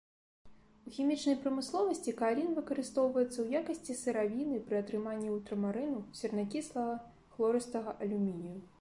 У 0.91 0.93
хімічнай 0.93 1.35
прамысловасці 1.43 2.13
каалін 2.21 2.47
выкарыстоўваецца 2.61 3.35
ў 3.41 3.47
якасці 3.61 3.99
сыравіны 4.01 4.57
пры 4.71 4.81
атрыманні 4.83 5.29
ультрамарыну, 5.37 6.01
сернакіслага, 6.21 7.01
хлорыстага 7.37 7.99
алюмінію. 8.07 8.61